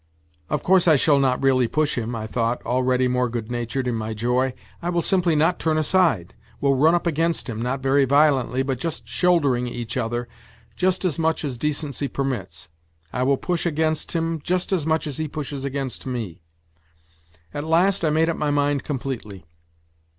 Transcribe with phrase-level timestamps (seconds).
[0.49, 3.93] "Of course I shall not really push him," I thought, already more good natured in
[3.93, 8.05] my joy." I will simply not turn aside, will run up against him, not very
[8.05, 10.27] violently, but just shouldering each other
[10.75, 12.67] just as much as decency permits.
[13.13, 16.41] I will push against him just as much as he pushes against me."
[17.53, 19.45] At last I made up my mind completely.